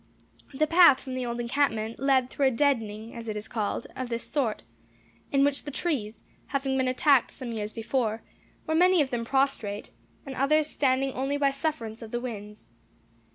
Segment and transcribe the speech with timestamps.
[0.51, 4.09] The path from the old encampment led through a "deadening," as it is called, of
[4.09, 4.63] this sort;
[5.31, 8.23] in which the trees, having been attacked some years before,
[8.65, 9.91] were many of them prostrate,
[10.25, 12.71] and others standing only by sufferance of the winds.